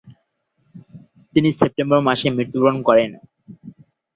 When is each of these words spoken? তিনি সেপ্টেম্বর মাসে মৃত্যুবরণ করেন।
তিনি 1.35 1.49
সেপ্টেম্বর 1.59 1.99
মাসে 2.07 2.27
মৃত্যুবরণ 2.31 2.77
করেন। 2.87 3.09